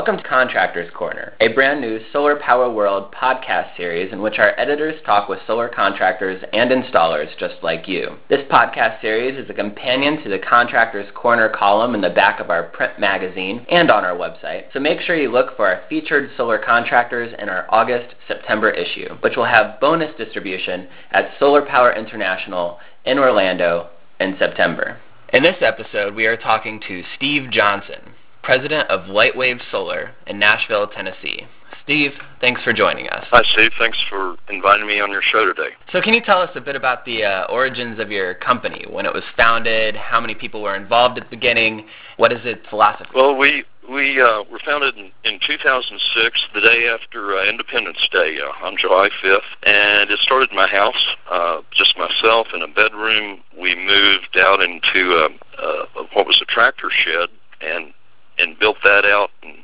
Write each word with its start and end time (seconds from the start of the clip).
Welcome 0.00 0.16
to 0.16 0.22
Contractors 0.30 0.90
Corner, 0.94 1.34
a 1.40 1.48
brand 1.48 1.82
new 1.82 2.00
Solar 2.10 2.36
Power 2.36 2.70
World 2.70 3.12
podcast 3.12 3.76
series 3.76 4.14
in 4.14 4.22
which 4.22 4.38
our 4.38 4.58
editors 4.58 4.98
talk 5.04 5.28
with 5.28 5.40
solar 5.46 5.68
contractors 5.68 6.42
and 6.54 6.70
installers 6.70 7.28
just 7.38 7.56
like 7.62 7.86
you. 7.86 8.16
This 8.30 8.50
podcast 8.50 9.02
series 9.02 9.38
is 9.38 9.50
a 9.50 9.54
companion 9.54 10.22
to 10.22 10.30
the 10.30 10.38
Contractors 10.38 11.10
Corner 11.14 11.50
column 11.50 11.94
in 11.94 12.00
the 12.00 12.08
back 12.08 12.40
of 12.40 12.48
our 12.48 12.62
print 12.62 12.98
magazine 12.98 13.66
and 13.70 13.90
on 13.90 14.02
our 14.02 14.16
website, 14.16 14.72
so 14.72 14.80
make 14.80 15.02
sure 15.02 15.16
you 15.16 15.30
look 15.30 15.54
for 15.54 15.66
our 15.66 15.82
featured 15.90 16.30
solar 16.34 16.56
contractors 16.58 17.34
in 17.38 17.50
our 17.50 17.66
August 17.68 18.14
September 18.26 18.70
issue, 18.70 19.14
which 19.20 19.36
will 19.36 19.44
have 19.44 19.78
bonus 19.80 20.16
distribution 20.16 20.88
at 21.10 21.28
Solar 21.38 21.60
Power 21.66 21.92
International 21.92 22.78
in 23.04 23.18
Orlando 23.18 23.90
in 24.18 24.34
September. 24.38 24.98
In 25.34 25.42
this 25.42 25.60
episode, 25.60 26.14
we 26.14 26.24
are 26.24 26.38
talking 26.38 26.80
to 26.88 27.02
Steve 27.18 27.50
Johnson 27.50 28.14
president 28.42 28.88
of 28.90 29.08
Lightwave 29.08 29.60
Solar 29.70 30.12
in 30.26 30.38
Nashville, 30.38 30.86
Tennessee. 30.88 31.46
Steve, 31.82 32.12
thanks 32.40 32.62
for 32.62 32.72
joining 32.72 33.08
us. 33.08 33.26
Hi, 33.30 33.42
Steve. 33.52 33.72
Thanks 33.78 33.98
for 34.08 34.36
inviting 34.48 34.86
me 34.86 35.00
on 35.00 35.10
your 35.10 35.22
show 35.22 35.44
today. 35.44 35.70
So, 35.92 36.00
can 36.00 36.14
you 36.14 36.20
tell 36.20 36.40
us 36.40 36.50
a 36.54 36.60
bit 36.60 36.76
about 36.76 37.04
the 37.04 37.24
uh, 37.24 37.44
origins 37.46 37.98
of 37.98 38.10
your 38.10 38.34
company, 38.34 38.84
when 38.88 39.06
it 39.06 39.12
was 39.12 39.24
founded, 39.36 39.96
how 39.96 40.20
many 40.20 40.34
people 40.34 40.62
were 40.62 40.76
involved 40.76 41.18
at 41.18 41.24
the 41.24 41.36
beginning, 41.36 41.86
what 42.16 42.32
is 42.32 42.40
its 42.44 42.60
philosophy? 42.68 43.10
Well, 43.14 43.36
we 43.36 43.64
we 43.90 44.20
uh, 44.20 44.44
were 44.50 44.60
founded 44.64 44.96
in, 44.96 45.10
in 45.24 45.40
2006, 45.44 46.40
the 46.54 46.60
day 46.60 46.86
after 46.86 47.36
uh, 47.36 47.48
Independence 47.48 47.98
Day, 48.12 48.38
uh, 48.38 48.64
on 48.64 48.76
July 48.78 49.08
5th, 49.22 49.40
and 49.64 50.10
it 50.10 50.20
started 50.20 50.50
in 50.50 50.56
my 50.56 50.68
house, 50.68 51.16
uh, 51.28 51.60
just 51.72 51.98
myself 51.98 52.46
in 52.54 52.62
a 52.62 52.68
bedroom. 52.68 53.40
We 53.58 53.74
moved 53.74 54.36
out 54.38 54.62
into 54.62 55.16
uh, 55.16 55.60
uh, 55.60 56.04
what 56.12 56.26
was 56.26 56.40
a 56.40 56.44
tractor 56.44 56.90
shed, 56.90 57.30
and 57.60 57.92
and 58.38 58.58
built 58.58 58.76
that 58.84 59.04
out 59.04 59.30
and 59.42 59.56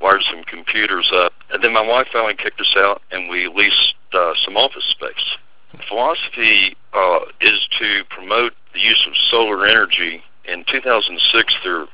wired 0.00 0.22
some 0.30 0.42
computers 0.76 1.10
up. 1.14 1.32
And 1.50 1.62
then 1.62 1.72
my 1.72 1.86
wife 1.86 2.06
finally 2.12 2.34
kicked 2.34 2.60
us 2.60 2.74
out, 2.76 3.02
and 3.10 3.28
we 3.28 3.48
leased 3.48 3.94
uh, 4.12 4.32
some 4.44 4.56
office 4.56 4.84
space. 4.90 5.82
Philosophy 5.88 6.76
uh, 6.92 7.20
is 7.40 7.68
to 7.78 8.02
promote 8.10 8.52
the 8.72 8.80
use 8.80 9.04
of 9.06 9.14
solar 9.30 9.66
energy. 9.66 10.22
In 10.44 10.64
2006, 10.70 11.54
there 11.64 11.86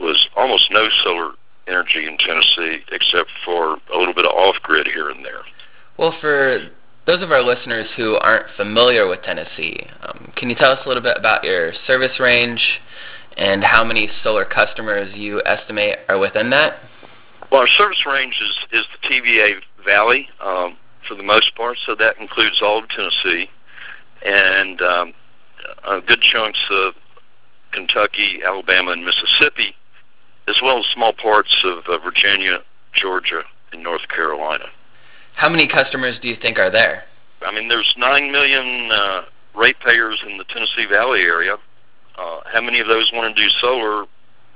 was 0.00 0.28
almost 0.36 0.70
no 0.70 0.88
solar 1.02 1.32
energy 1.66 2.06
in 2.06 2.18
Tennessee 2.18 2.84
except 2.92 3.30
for 3.44 3.78
a 3.92 3.98
little 3.98 4.14
bit 4.14 4.24
of 4.24 4.32
off-grid 4.32 4.86
here 4.86 5.10
and 5.10 5.24
there. 5.24 5.42
Well, 5.96 6.14
for 6.20 6.68
those 7.06 7.22
of 7.22 7.30
our 7.30 7.42
listeners 7.42 7.88
who 7.96 8.16
aren't 8.16 8.46
familiar 8.56 9.08
with 9.08 9.22
Tennessee, 9.22 9.86
um, 10.02 10.32
can 10.36 10.50
you 10.50 10.56
tell 10.56 10.72
us 10.72 10.80
a 10.84 10.88
little 10.88 11.02
bit 11.02 11.16
about 11.16 11.44
your 11.44 11.72
service 11.86 12.18
range, 12.20 12.60
and 13.36 13.64
how 13.64 13.84
many 13.84 14.08
solar 14.22 14.44
customers 14.44 15.14
you 15.16 15.42
estimate 15.44 15.98
are 16.08 16.18
within 16.18 16.50
that? 16.50 16.80
Well, 17.54 17.60
our 17.60 17.68
service 17.68 18.04
range 18.04 18.34
is, 18.42 18.80
is 18.80 18.84
the 18.90 19.08
TVA 19.08 19.60
Valley 19.84 20.28
um, 20.40 20.76
for 21.06 21.14
the 21.14 21.22
most 21.22 21.54
part, 21.54 21.78
so 21.86 21.94
that 21.94 22.18
includes 22.18 22.60
all 22.60 22.82
of 22.82 22.88
Tennessee 22.88 23.48
and 24.26 24.82
um, 24.82 25.12
uh, 25.84 26.00
good 26.00 26.20
chunks 26.20 26.58
of 26.68 26.94
Kentucky, 27.70 28.40
Alabama, 28.44 28.90
and 28.90 29.04
Mississippi, 29.04 29.72
as 30.48 30.56
well 30.64 30.80
as 30.80 30.84
small 30.92 31.12
parts 31.12 31.56
of 31.62 31.84
uh, 31.86 31.96
Virginia, 31.98 32.58
Georgia, 32.92 33.42
and 33.72 33.84
North 33.84 34.08
Carolina. 34.08 34.64
How 35.36 35.48
many 35.48 35.68
customers 35.68 36.18
do 36.20 36.26
you 36.26 36.36
think 36.42 36.58
are 36.58 36.72
there? 36.72 37.04
I 37.40 37.54
mean, 37.54 37.68
there's 37.68 37.94
9 37.96 38.32
million 38.32 38.90
uh, 38.90 39.22
ratepayers 39.54 40.20
in 40.28 40.38
the 40.38 40.44
Tennessee 40.52 40.86
Valley 40.90 41.20
area, 41.20 41.54
uh, 42.18 42.40
how 42.52 42.60
many 42.60 42.80
of 42.80 42.88
those 42.88 43.12
want 43.14 43.36
to 43.36 43.40
do 43.40 43.48
solar? 43.60 44.06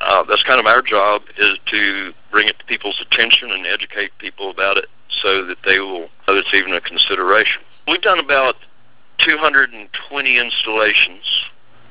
Uh, 0.00 0.24
that's 0.28 0.42
kind 0.42 0.58
of 0.58 0.66
our 0.66 0.82
job 0.82 1.22
is 1.38 1.58
to 1.70 2.12
bring 2.30 2.48
it 2.48 2.58
to 2.58 2.64
people's 2.66 3.00
attention 3.00 3.50
and 3.50 3.66
educate 3.66 4.10
people 4.18 4.50
about 4.50 4.76
it 4.76 4.86
so 5.22 5.44
that 5.46 5.58
they 5.64 5.78
will 5.78 6.08
know 6.26 6.36
it's 6.36 6.52
even 6.54 6.72
a 6.72 6.80
consideration. 6.80 7.62
We've 7.86 8.02
done 8.02 8.18
about 8.18 8.56
220 9.24 10.38
installations, 10.38 11.24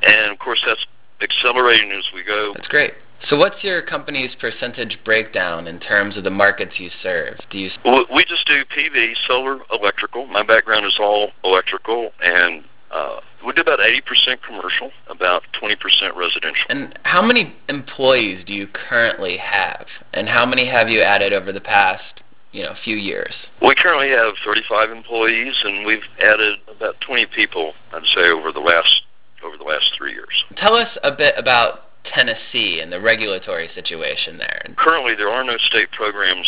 and 0.04 0.32
of 0.32 0.40
course 0.40 0.64
that's 0.66 0.86
accelerating 1.22 1.92
as 1.92 2.06
we 2.14 2.24
go. 2.24 2.54
That's 2.56 2.68
great. 2.68 2.94
So 3.30 3.38
what's 3.38 3.64
your 3.64 3.82
company's 3.82 4.36
percentage 4.36 5.00
breakdown 5.04 5.68
in 5.68 5.80
terms 5.80 6.18
of 6.18 6.24
the 6.24 6.30
markets 6.30 6.74
you 6.78 6.90
serve? 7.02 7.40
Do 7.50 7.58
you 7.58 7.72
we 8.14 8.26
just 8.26 8.46
do 8.46 8.64
PV, 8.66 9.14
solar, 9.28 9.58
electrical. 9.72 10.28
My 10.28 10.44
background 10.44 10.86
is 10.86 10.98
all 11.00 11.32
electrical, 11.44 12.12
and 12.22 12.64
uh, 12.92 13.20
we 13.46 13.54
do 13.54 13.62
about 13.62 13.80
80% 13.80 14.02
commercial, 14.46 14.92
about 15.10 15.44
20% 15.62 15.76
residential. 16.16 16.66
And 16.70 16.98
how 17.04 17.22
many 17.22 17.56
employees 17.70 18.44
do 18.46 18.54
you 18.54 18.68
currently 18.68 19.38
have? 19.38 19.86
And 20.14 20.28
how 20.28 20.46
many 20.46 20.68
have 20.68 20.90
you 20.90 21.02
added 21.02 21.34
over 21.34 21.52
the 21.52 21.62
past, 21.62 22.22
you 22.52 22.64
know, 22.64 22.74
few 22.84 22.96
years? 22.96 23.34
We 23.62 23.76
currently 23.76 24.10
have 24.10 24.34
35 24.46 24.92
employees, 24.92 25.56
and 25.64 25.86
we've 25.86 26.04
added 26.20 26.60
about 26.74 27.00
20 27.02 27.28
people, 27.36 27.74
I'd 27.94 28.04
say, 28.16 28.30
over 28.30 28.52
the 28.52 28.60
last 28.60 29.02
over 29.44 29.56
the 29.56 29.64
last 29.64 29.92
three 29.96 30.14
years. 30.14 30.44
Tell 30.58 30.74
us 30.74 30.90
a 31.04 31.12
bit 31.12 31.36
about 31.38 31.82
Tennessee 32.06 32.80
and 32.82 32.92
the 32.92 33.00
regulatory 33.00 33.70
situation 33.76 34.38
there. 34.38 34.66
Currently, 34.78 35.16
there 35.16 35.30
are 35.30 35.44
no 35.44 35.58
state 35.58 35.92
programs 35.92 36.48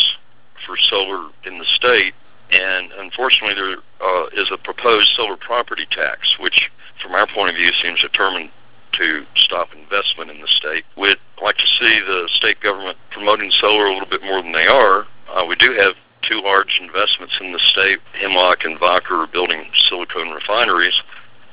for 0.66 0.76
solar 0.88 1.30
in 1.44 1.58
the 1.58 1.64
state, 1.76 2.14
and 2.50 2.90
unfortunately, 2.98 3.54
there 3.54 3.76
uh, 4.02 4.26
is 4.34 4.50
a 4.52 4.58
proposed 4.58 5.10
solar 5.16 5.36
property 5.36 5.86
tax, 5.90 6.36
which, 6.40 6.70
from 7.02 7.12
our 7.12 7.26
point 7.26 7.50
of 7.50 7.56
view, 7.56 7.70
seems 7.82 8.00
determined 8.00 8.50
to 8.98 9.24
stop 9.36 9.68
investment 9.72 10.30
in 10.30 10.40
the 10.40 10.48
state. 10.48 10.84
We'd 10.96 11.18
like 11.42 11.56
to 11.56 11.66
see 11.78 12.00
the 12.00 12.28
state 12.34 12.60
government 12.60 12.98
promoting 13.10 13.50
solar 13.60 13.86
a 13.86 13.92
little 13.92 14.08
bit 14.08 14.22
more 14.22 14.42
than 14.42 14.52
they 14.52 14.66
are. 14.66 15.06
Uh, 15.30 15.46
we 15.46 15.54
do 15.56 15.72
have 15.78 15.94
two 16.28 16.42
large 16.42 16.80
investments 16.80 17.34
in 17.40 17.52
the 17.52 17.60
state. 17.70 17.98
Hemlock 18.20 18.64
and 18.64 18.78
Wacker 18.78 19.24
are 19.24 19.26
building 19.26 19.64
silicone 19.88 20.30
refineries. 20.30 21.00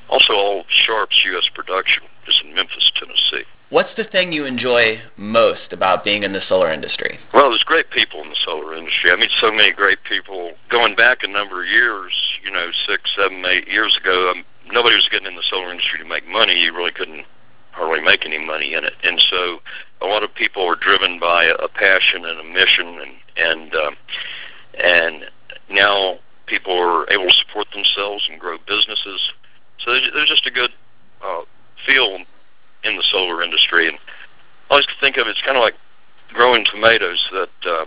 Also, 0.08 0.32
all 0.32 0.64
Sharp's 0.68 1.22
U.S. 1.26 1.48
production 1.54 2.04
is 2.26 2.40
in 2.44 2.54
Memphis, 2.54 2.90
Tennessee. 2.96 3.46
What's 3.70 3.94
the 3.96 4.04
thing 4.04 4.32
you 4.32 4.46
enjoy 4.46 5.02
most 5.18 5.72
about 5.72 6.02
being 6.02 6.22
in 6.22 6.32
the 6.32 6.40
solar 6.48 6.72
industry? 6.72 7.18
Well, 7.34 7.50
there's 7.50 7.64
great 7.64 7.90
people 7.90 8.22
in 8.22 8.30
the 8.30 8.40
solar 8.42 8.74
industry. 8.74 9.10
I 9.10 9.16
meet 9.16 9.30
so 9.42 9.52
many 9.52 9.72
great 9.72 9.98
people. 10.08 10.52
Going 10.70 10.96
back 10.96 11.18
a 11.22 11.28
number 11.28 11.62
of 11.62 11.68
years, 11.68 12.12
you 12.42 12.50
know, 12.50 12.70
six, 12.86 13.10
seven, 13.14 13.44
eight 13.44 13.68
years 13.68 13.94
ago, 14.00 14.30
um, 14.30 14.44
nobody 14.72 14.96
was 14.96 15.06
getting 15.12 15.26
in 15.26 15.36
the 15.36 15.44
solar 15.50 15.70
industry 15.70 15.98
to 15.98 16.06
make 16.06 16.26
money. 16.26 16.54
You 16.54 16.74
really 16.74 16.92
couldn't 16.92 17.26
hardly 17.72 18.02
make 18.02 18.24
any 18.24 18.38
money 18.38 18.72
in 18.72 18.84
it. 18.84 18.94
And 19.02 19.20
so 19.28 19.58
a 20.00 20.06
lot 20.06 20.22
of 20.22 20.34
people 20.34 20.66
are 20.66 20.74
driven 20.76 21.20
by 21.20 21.44
a 21.44 21.68
passion 21.68 22.24
and 22.24 22.40
a 22.40 22.44
mission 22.44 23.00
and 23.00 23.12
and 23.36 23.74
um, 23.74 23.96
and 24.82 25.24
now 25.70 26.18
people 26.46 26.72
are 26.72 27.08
able 27.12 27.26
to 27.26 27.36
support 27.46 27.66
themselves 27.74 28.26
and 28.30 28.40
grow 28.40 28.56
businesses. 28.66 29.20
So 29.84 29.92
there's 29.92 30.28
just 30.28 30.46
a 30.46 30.50
good 30.50 30.70
uh, 31.22 31.42
feel 31.86 32.18
in 32.84 32.96
the 32.96 33.04
solar 33.10 33.42
industry. 33.42 33.88
And 33.88 33.98
I 34.70 34.74
always 34.74 34.86
think 35.00 35.16
of 35.16 35.26
it, 35.26 35.30
it's 35.30 35.42
kind 35.42 35.56
of 35.56 35.62
like 35.62 35.74
growing 36.32 36.64
tomatoes. 36.64 37.24
That 37.32 37.70
uh, 37.70 37.84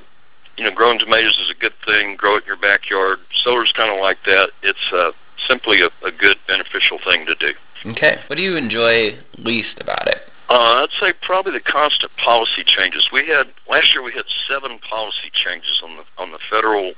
you 0.57 0.63
know, 0.63 0.71
growing 0.71 0.99
tomatoes 0.99 1.37
is 1.41 1.49
a 1.49 1.59
good 1.59 1.73
thing. 1.85 2.15
Grow 2.15 2.35
it 2.35 2.43
in 2.43 2.47
your 2.47 2.57
backyard. 2.57 3.19
Solar's 3.43 3.73
kind 3.75 3.91
of 3.91 3.99
like 3.99 4.17
that. 4.25 4.49
It's 4.63 4.91
uh, 4.93 5.11
simply 5.47 5.81
a, 5.81 5.89
a 6.05 6.11
good, 6.11 6.37
beneficial 6.47 6.99
thing 7.03 7.25
to 7.25 7.35
do. 7.35 7.53
Okay. 7.91 8.19
What 8.27 8.35
do 8.35 8.41
you 8.41 8.55
enjoy 8.55 9.17
least 9.37 9.77
about 9.79 10.07
it? 10.07 10.21
Uh, 10.49 10.83
I'd 10.83 10.93
say 10.99 11.13
probably 11.21 11.53
the 11.53 11.63
constant 11.63 12.11
policy 12.17 12.63
changes. 12.65 13.07
We 13.11 13.25
had 13.25 13.47
last 13.69 13.93
year 13.93 14.03
we 14.03 14.11
had 14.11 14.25
seven 14.47 14.79
policy 14.87 15.31
changes 15.31 15.81
on 15.83 15.95
the 15.95 16.03
on 16.21 16.31
the 16.31 16.39
federal 16.49 16.93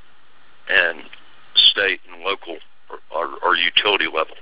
and 0.67 1.03
state 1.55 2.01
and 2.09 2.23
local 2.23 2.57
or, 2.89 2.97
or, 3.11 3.37
or 3.43 3.55
utility 3.55 4.05
level 4.05 4.35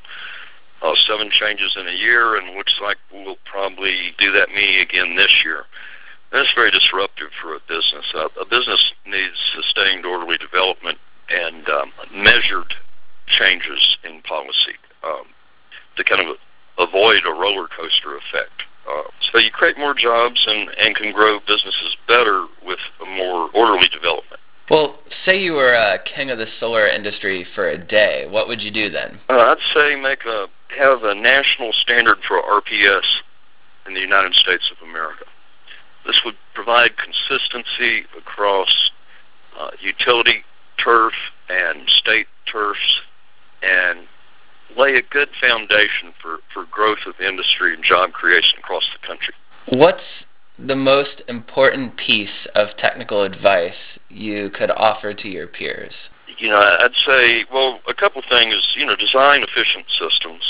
uh, 0.81 0.93
seven 1.07 1.29
changes 1.31 1.75
in 1.79 1.87
a 1.87 1.91
year, 1.91 2.35
and 2.35 2.55
looks 2.55 2.73
like 2.81 2.97
we'll 3.13 3.37
probably 3.45 4.13
do 4.17 4.31
that 4.31 4.49
many 4.49 4.81
again 4.81 5.15
this 5.15 5.31
year. 5.43 5.65
That's 6.31 6.51
very 6.55 6.71
disruptive 6.71 7.29
for 7.41 7.55
a 7.55 7.59
business. 7.67 8.05
Uh, 8.15 8.29
a 8.39 8.45
business 8.45 8.79
needs 9.05 9.35
sustained 9.55 10.05
orderly 10.05 10.37
development 10.37 10.97
and 11.29 11.67
um, 11.69 11.91
measured 12.13 12.73
changes 13.27 13.97
in 14.03 14.21
policy 14.21 14.75
um, 15.03 15.25
to 15.97 16.03
kind 16.03 16.21
of 16.21 16.35
avoid 16.79 17.21
a 17.25 17.31
roller 17.31 17.67
coaster 17.67 18.17
effect. 18.17 18.63
Uh, 18.89 19.03
so 19.31 19.37
you 19.37 19.51
create 19.51 19.77
more 19.77 19.93
jobs 19.93 20.43
and, 20.47 20.69
and 20.79 20.95
can 20.95 21.11
grow 21.11 21.39
businesses 21.39 21.95
better 22.07 22.47
with 22.65 22.79
a 23.01 23.05
more 23.05 23.49
orderly 23.53 23.87
development. 23.93 24.39
Well, 24.69 24.99
say 25.25 25.41
you 25.41 25.53
were 25.53 25.73
a 25.73 25.99
king 26.15 26.31
of 26.31 26.37
the 26.37 26.47
solar 26.59 26.87
industry 26.87 27.45
for 27.55 27.69
a 27.69 27.77
day. 27.77 28.25
What 28.29 28.47
would 28.47 28.61
you 28.61 28.71
do 28.71 28.89
then? 28.89 29.19
Uh, 29.29 29.33
I'd 29.33 29.57
say 29.73 29.95
make 29.95 30.23
a 30.25 30.47
have 30.77 31.03
a 31.03 31.15
national 31.15 31.71
standard 31.73 32.17
for 32.27 32.41
RPS 32.41 33.05
in 33.87 33.93
the 33.93 33.99
United 33.99 34.33
States 34.35 34.71
of 34.71 34.87
America. 34.87 35.25
This 36.05 36.19
would 36.25 36.35
provide 36.53 36.91
consistency 36.97 38.05
across 38.17 38.91
uh, 39.59 39.71
utility 39.79 40.43
turf 40.83 41.13
and 41.49 41.87
state 41.87 42.27
turfs 42.51 43.01
and 43.61 44.07
lay 44.77 44.95
a 44.95 45.01
good 45.01 45.29
foundation 45.39 46.13
for, 46.21 46.37
for 46.53 46.65
growth 46.71 47.05
of 47.05 47.13
industry 47.19 47.73
and 47.73 47.83
job 47.83 48.11
creation 48.13 48.57
across 48.59 48.83
the 48.93 49.07
country. 49.07 49.33
What's 49.69 50.03
the 50.57 50.75
most 50.75 51.21
important 51.27 51.97
piece 51.97 52.47
of 52.55 52.69
technical 52.77 53.23
advice 53.23 53.73
you 54.09 54.49
could 54.49 54.71
offer 54.71 55.13
to 55.13 55.27
your 55.27 55.47
peers? 55.47 55.93
You 56.37 56.49
know, 56.49 56.59
I'd 56.59 56.95
say, 57.05 57.45
well, 57.51 57.79
a 57.87 57.93
couple 57.93 58.21
things. 58.27 58.55
You 58.75 58.85
know, 58.85 58.95
design 58.95 59.43
efficient 59.43 59.85
systems 59.89 60.43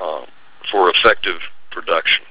um, 0.00 0.26
for 0.70 0.90
effective 0.90 1.40
production. 1.70 2.24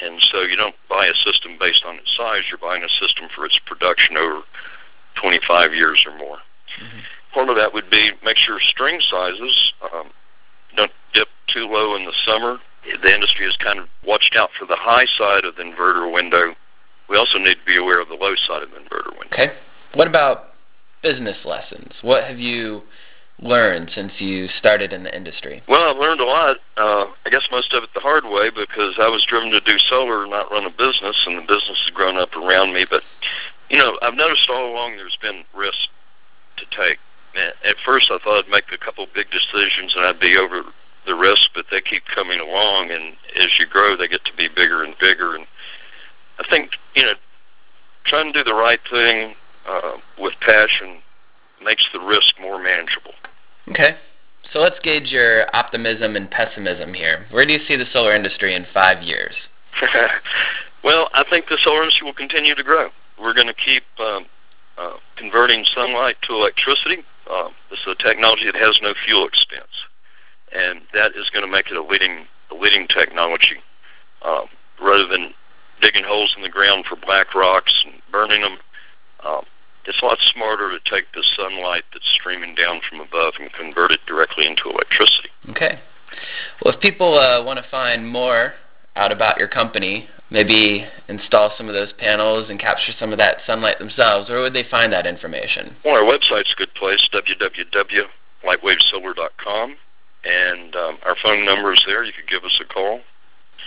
And 0.00 0.18
so 0.32 0.42
you 0.42 0.56
don't 0.56 0.74
buy 0.88 1.06
a 1.06 1.14
system 1.14 1.56
based 1.60 1.84
on 1.84 1.96
its 1.96 2.16
size. 2.16 2.42
You're 2.48 2.58
buying 2.58 2.82
a 2.82 2.88
system 2.88 3.28
for 3.34 3.44
its 3.44 3.58
production 3.66 4.16
over 4.16 4.40
25 5.20 5.74
years 5.74 6.02
or 6.06 6.16
more. 6.16 6.38
Mm-hmm. 6.80 7.00
Part 7.34 7.48
of 7.48 7.56
that 7.56 7.74
would 7.74 7.90
be 7.90 8.10
make 8.24 8.36
sure 8.36 8.58
string 8.60 9.00
sizes 9.10 9.72
um, 9.92 10.10
don't 10.76 10.90
dip 11.12 11.28
too 11.52 11.66
low 11.66 11.94
in 11.96 12.06
the 12.06 12.14
summer. 12.24 12.58
The 12.84 13.14
industry 13.14 13.44
has 13.44 13.56
kind 13.56 13.78
of 13.78 13.86
watched 14.06 14.36
out 14.36 14.50
for 14.58 14.64
the 14.64 14.76
high 14.76 15.06
side 15.18 15.44
of 15.44 15.56
the 15.56 15.62
inverter 15.62 16.10
window. 16.10 16.54
We 17.08 17.16
also 17.16 17.38
need 17.38 17.56
to 17.56 17.66
be 17.66 17.76
aware 17.76 18.00
of 18.00 18.08
the 18.08 18.14
low 18.14 18.34
side 18.48 18.62
of 18.62 18.70
the 18.70 18.76
inverter 18.76 19.12
window. 19.18 19.34
Okay. 19.34 19.52
What 19.94 20.08
about 20.08 20.49
business 21.02 21.38
lessons? 21.44 21.92
What 22.02 22.24
have 22.24 22.38
you 22.38 22.82
learned 23.42 23.90
since 23.94 24.12
you 24.18 24.48
started 24.58 24.92
in 24.92 25.02
the 25.02 25.14
industry? 25.14 25.62
Well, 25.68 25.90
I've 25.90 25.96
learned 25.96 26.20
a 26.20 26.24
lot. 26.24 26.56
Uh, 26.76 27.06
I 27.24 27.30
guess 27.30 27.42
most 27.50 27.72
of 27.72 27.82
it 27.82 27.90
the 27.94 28.00
hard 28.00 28.24
way 28.24 28.50
because 28.50 28.94
I 29.00 29.08
was 29.08 29.24
driven 29.28 29.50
to 29.50 29.60
do 29.60 29.78
solar, 29.88 30.26
not 30.26 30.50
run 30.50 30.64
a 30.64 30.70
business, 30.70 31.16
and 31.26 31.38
the 31.38 31.42
business 31.42 31.78
has 31.84 31.94
grown 31.94 32.18
up 32.18 32.34
around 32.36 32.74
me. 32.74 32.86
But 32.88 33.02
you 33.68 33.78
know, 33.78 33.98
I've 34.02 34.14
noticed 34.14 34.48
all 34.50 34.70
along 34.72 34.96
there's 34.96 35.18
been 35.22 35.44
risk 35.54 35.88
to 36.58 36.64
take. 36.76 36.98
At 37.36 37.76
first, 37.84 38.10
I 38.10 38.18
thought 38.18 38.44
I'd 38.44 38.50
make 38.50 38.64
a 38.72 38.84
couple 38.84 39.06
big 39.14 39.28
decisions 39.30 39.94
and 39.94 40.04
I'd 40.04 40.18
be 40.18 40.36
over 40.36 40.64
the 41.06 41.14
risk, 41.14 41.48
but 41.54 41.64
they 41.70 41.80
keep 41.80 42.02
coming 42.12 42.40
along, 42.40 42.90
and 42.90 43.14
as 43.40 43.48
you 43.58 43.66
grow, 43.66 43.96
they 43.96 44.08
get 44.08 44.24
to 44.24 44.36
be 44.36 44.48
bigger 44.48 44.82
and 44.82 44.94
bigger. 45.00 45.36
And 45.36 45.46
I 46.38 46.44
think 46.50 46.72
you 46.94 47.04
know, 47.04 47.14
trying 48.04 48.32
to 48.32 48.38
do 48.38 48.44
the 48.44 48.54
right 48.54 48.80
thing 48.90 49.34
uh, 49.68 49.92
with 50.18 50.34
passion 50.40 50.98
makes 51.62 51.86
the 51.92 52.00
risk 52.00 52.34
more 52.40 52.62
manageable. 52.62 53.12
Okay. 53.68 53.96
So 54.52 54.58
let's 54.58 54.78
gauge 54.82 55.08
your 55.08 55.54
optimism 55.54 56.16
and 56.16 56.30
pessimism 56.30 56.92
here. 56.94 57.26
Where 57.30 57.46
do 57.46 57.52
you 57.52 57.60
see 57.68 57.76
the 57.76 57.84
solar 57.92 58.14
industry 58.14 58.54
in 58.54 58.66
five 58.74 59.02
years? 59.02 59.34
well, 60.84 61.08
I 61.14 61.24
think 61.28 61.46
the 61.48 61.58
solar 61.62 61.82
industry 61.82 62.06
will 62.06 62.14
continue 62.14 62.54
to 62.54 62.62
grow. 62.62 62.88
We're 63.20 63.34
going 63.34 63.46
to 63.46 63.54
keep 63.54 63.84
um, 64.00 64.26
uh, 64.76 64.96
converting 65.16 65.64
sunlight 65.74 66.16
to 66.22 66.34
electricity. 66.34 67.04
Uh, 67.30 67.50
this 67.70 67.78
is 67.80 67.94
a 67.98 68.02
technology 68.02 68.46
that 68.46 68.56
has 68.56 68.78
no 68.82 68.94
fuel 69.04 69.26
expense, 69.26 69.70
and 70.52 70.80
that 70.94 71.12
is 71.14 71.30
going 71.30 71.44
to 71.44 71.50
make 71.50 71.66
it 71.70 71.76
a 71.76 71.82
leading 71.82 72.26
a 72.50 72.54
leading 72.54 72.88
technology. 72.88 73.62
Uh, 74.22 74.46
rather 74.82 75.06
than 75.06 75.32
digging 75.80 76.02
holes 76.04 76.34
in 76.36 76.42
the 76.42 76.48
ground 76.48 76.84
for 76.88 76.96
black 76.96 77.34
rocks 77.34 77.84
and 77.84 78.02
burning 78.10 78.42
them, 78.42 78.58
um, 79.24 79.44
it's 79.86 80.02
a 80.02 80.04
lot 80.04 80.18
smarter 80.34 80.70
to 80.70 80.78
take 80.90 81.04
the 81.14 81.24
sunlight 81.36 81.84
that's 81.92 82.08
streaming 82.14 82.54
down 82.54 82.80
from 82.88 83.00
above 83.00 83.34
and 83.38 83.52
convert 83.52 83.92
it 83.92 84.00
directly 84.06 84.46
into 84.46 84.68
electricity. 84.68 85.28
Okay. 85.50 85.80
Well, 86.62 86.74
if 86.74 86.80
people 86.80 87.18
uh, 87.18 87.42
want 87.44 87.58
to 87.58 87.64
find 87.70 88.08
more 88.08 88.54
out 88.96 89.12
about 89.12 89.38
your 89.38 89.46
company, 89.48 90.08
maybe 90.30 90.86
install 91.08 91.52
some 91.56 91.68
of 91.68 91.74
those 91.74 91.92
panels 91.98 92.50
and 92.50 92.58
capture 92.58 92.92
some 92.98 93.12
of 93.12 93.18
that 93.18 93.36
sunlight 93.46 93.78
themselves, 93.78 94.28
where 94.28 94.40
would 94.40 94.52
they 94.52 94.64
find 94.70 94.92
that 94.92 95.06
information? 95.06 95.76
Well, 95.84 95.94
our 95.94 96.02
website's 96.02 96.52
a 96.52 96.56
good 96.56 96.74
place, 96.74 97.08
www.lightwavesolar.com, 97.12 99.76
and 100.24 100.74
um, 100.76 100.98
our 101.04 101.14
phone 101.22 101.44
number 101.44 101.72
is 101.72 101.84
there. 101.86 102.02
You 102.04 102.12
could 102.12 102.28
give 102.28 102.42
us 102.44 102.60
a 102.60 102.64
call. 102.64 103.00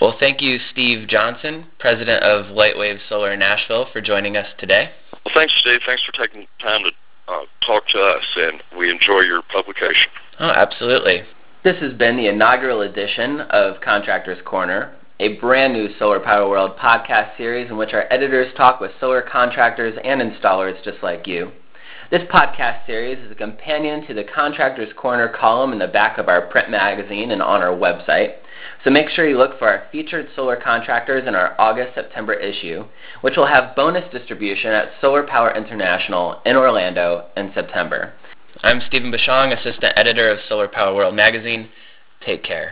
Well, 0.01 0.17
thank 0.19 0.41
you, 0.41 0.57
Steve 0.71 1.07
Johnson, 1.07 1.67
president 1.79 2.23
of 2.23 2.47
Lightwave 2.47 2.97
Solar 3.07 3.37
Nashville, 3.37 3.85
for 3.93 4.01
joining 4.01 4.35
us 4.35 4.47
today. 4.57 4.89
Well, 5.25 5.33
thanks, 5.33 5.53
Steve. 5.61 5.81
Thanks 5.85 6.03
for 6.03 6.11
taking 6.11 6.47
time 6.59 6.81
to 6.83 6.91
uh, 7.31 7.41
talk 7.65 7.87
to 7.89 7.99
us, 7.99 8.23
and 8.35 8.61
we 8.77 8.89
enjoy 8.89 9.21
your 9.21 9.41
publication. 9.51 10.11
Oh, 10.39 10.49
absolutely. 10.49 11.23
This 11.63 11.77
has 11.79 11.93
been 11.93 12.17
the 12.17 12.27
inaugural 12.27 12.81
edition 12.81 13.41
of 13.41 13.79
Contractors 13.79 14.39
Corner, 14.43 14.93
a 15.19 15.37
brand 15.39 15.71
new 15.71 15.87
Solar 15.97 16.19
Power 16.19 16.49
World 16.49 16.77
podcast 16.77 17.37
series 17.37 17.69
in 17.69 17.77
which 17.77 17.93
our 17.93 18.05
editors 18.11 18.53
talk 18.57 18.81
with 18.81 18.91
solar 18.99 19.21
contractors 19.21 19.97
and 20.03 20.21
installers 20.21 20.83
just 20.83 21.01
like 21.01 21.25
you. 21.25 21.51
This 22.11 22.23
podcast 22.23 22.85
series 22.85 23.17
is 23.19 23.31
a 23.31 23.35
companion 23.35 24.05
to 24.07 24.13
the 24.13 24.25
Contractors 24.25 24.91
Corner 24.97 25.29
column 25.29 25.71
in 25.71 25.79
the 25.79 25.87
back 25.87 26.17
of 26.17 26.27
our 26.27 26.47
print 26.47 26.69
magazine 26.69 27.31
and 27.31 27.41
on 27.41 27.61
our 27.61 27.73
website. 27.73 28.35
So 28.83 28.89
make 28.89 29.09
sure 29.09 29.27
you 29.27 29.37
look 29.37 29.59
for 29.59 29.67
our 29.67 29.83
featured 29.91 30.29
solar 30.35 30.55
contractors 30.55 31.27
in 31.27 31.35
our 31.35 31.59
August-September 31.59 32.33
issue, 32.33 32.85
which 33.21 33.35
will 33.35 33.47
have 33.47 33.75
bonus 33.75 34.09
distribution 34.11 34.71
at 34.71 34.91
Solar 35.01 35.23
Power 35.23 35.53
International 35.55 36.41
in 36.45 36.55
Orlando 36.55 37.25
in 37.35 37.51
September. 37.53 38.13
I'm 38.61 38.81
Stephen 38.87 39.11
Bushong, 39.11 39.51
Assistant 39.51 39.93
Editor 39.97 40.29
of 40.29 40.39
Solar 40.47 40.69
Power 40.69 40.95
World 40.95 41.15
magazine. 41.15 41.67
Take 42.25 42.43
care. 42.43 42.71